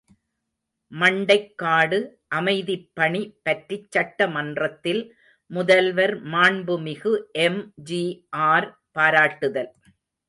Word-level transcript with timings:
● 0.03 0.13
மண்டைக்காடு 0.91 1.97
அமைதிப்பணி 2.37 3.21
பற்றிச் 3.41 3.91
சட்ட 3.91 4.27
மன்றத்தில் 4.27 5.03
முதல்வர் 5.51 6.15
மாண்புமிகு 6.33 7.13
எம்.ஜி.ஆர். 7.45 8.67
பாராட்டுதல். 8.95 9.71